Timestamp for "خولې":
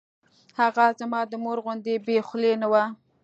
2.27-2.53